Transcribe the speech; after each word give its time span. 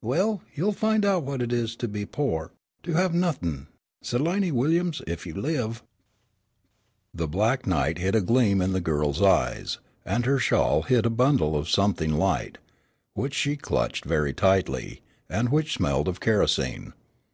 Well, 0.00 0.40
you'll 0.54 0.72
find 0.72 1.04
out 1.04 1.24
what 1.24 1.42
it 1.42 1.52
is 1.52 1.76
to 1.76 1.86
be 1.86 2.06
pore 2.06 2.52
to 2.84 2.94
have 2.94 3.12
nothin', 3.12 3.66
Seliny 4.02 4.50
Williams, 4.50 5.02
if 5.06 5.26
you 5.26 5.34
live." 5.34 5.82
The 7.12 7.28
black 7.28 7.66
night 7.66 7.98
hid 7.98 8.14
a 8.14 8.22
gleam 8.22 8.62
in 8.62 8.72
the 8.72 8.80
girl's 8.80 9.20
eyes, 9.20 9.80
and 10.06 10.24
her 10.24 10.38
shawl 10.38 10.84
hid 10.84 11.04
a 11.04 11.10
bundle 11.10 11.54
of 11.54 11.68
something 11.68 12.14
light, 12.14 12.56
which 13.12 13.34
she 13.34 13.56
clutched 13.58 14.06
very 14.06 14.32
tightly, 14.32 15.02
and 15.28 15.50
which 15.50 15.74
smelled 15.74 16.08
of 16.08 16.18
kerosene. 16.18 16.94